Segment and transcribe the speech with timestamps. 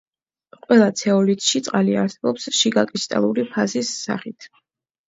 [0.63, 4.53] ყველა ცეოლითში წყალი არსებობს შიგა კრისტალური ფაზის სახით.